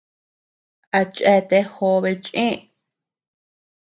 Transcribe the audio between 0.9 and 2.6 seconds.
A cheatea jobe chëe.